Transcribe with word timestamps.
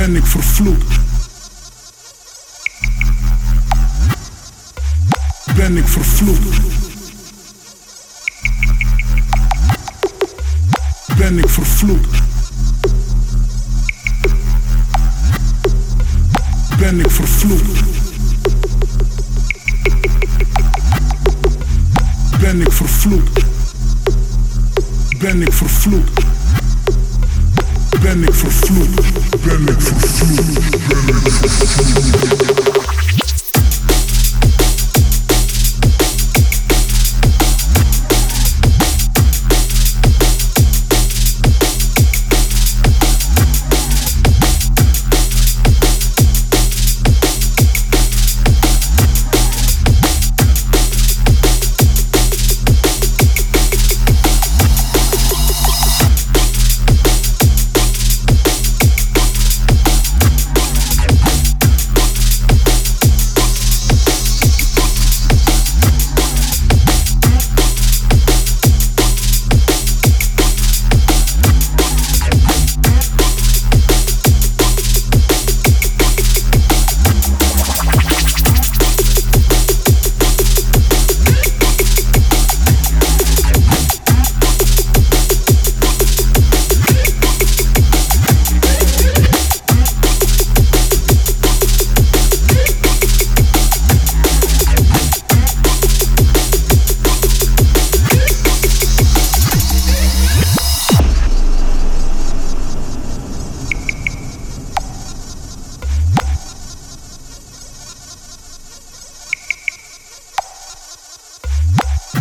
Ben 0.00 0.16
ik 0.16 0.26
vervloekt? 0.26 0.94
Ben 5.54 5.76
ik 5.76 5.88
vervloekt? 5.88 6.60
Ben 11.16 11.38
ik 11.38 11.48
vervloekt? 11.48 12.22
Ben 16.78 17.00
ik 17.00 17.10
vervloekt? 17.10 17.80
Ben 22.40 22.60
ik 22.60 22.72
vervloekt? 22.72 23.44
Ben 25.18 25.42
ik 25.42 25.52
vervloekt? 25.52 26.39
Ben 28.02 28.22
ik 28.22 28.34
vervloekt? 28.34 29.12
Ben 29.44 29.68
ik 29.68 29.80
vervloekt? 29.80 30.89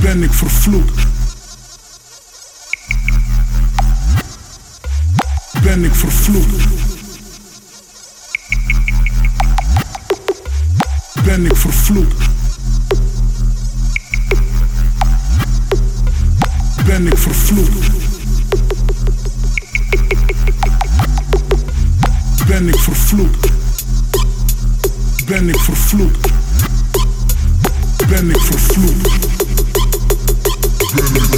Ben 0.09 0.23
ik 0.23 0.33
vervloekt? 0.33 1.01
Ben 5.63 5.83
ik 5.83 5.95
vervloekt? 5.95 6.63
Ben 11.23 11.45
ik 11.45 11.55
vervloekt? 11.55 12.23
Ben 16.85 17.07
ik 17.07 17.17
vervloekt? 17.17 17.87
Ben 22.47 22.67
ik 22.67 22.79
vervloekt? 22.79 23.47
Ben 25.25 25.49
ik 25.49 25.59
vervloekt? 25.59 26.31
Ben 28.07 28.29
ik 28.29 28.39
vervloekt? 28.39 29.68
Give 30.91 31.28